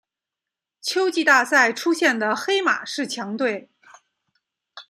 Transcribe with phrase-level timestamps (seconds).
[0.81, 3.69] 秋季大赛出现的黑马式强队。